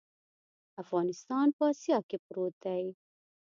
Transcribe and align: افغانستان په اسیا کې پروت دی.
افغانستان 0.81 1.47
په 1.57 1.63
اسیا 1.71 1.99
کې 2.09 2.17
پروت 2.25 2.53
دی. 2.63 2.83